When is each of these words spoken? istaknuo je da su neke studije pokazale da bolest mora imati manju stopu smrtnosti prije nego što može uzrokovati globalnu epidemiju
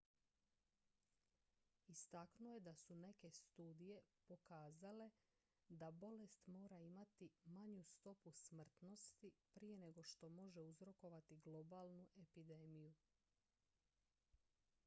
istaknuo 1.93 2.53
je 2.53 2.59
da 2.59 2.73
su 2.75 2.95
neke 2.95 3.31
studije 3.31 3.99
pokazale 4.27 5.09
da 5.69 5.91
bolest 5.91 6.47
mora 6.47 6.79
imati 6.79 7.29
manju 7.45 7.83
stopu 7.83 8.31
smrtnosti 8.31 9.31
prije 9.53 9.77
nego 9.77 10.03
što 10.03 10.29
može 10.29 10.61
uzrokovati 10.61 11.37
globalnu 11.43 12.07
epidemiju 12.15 12.93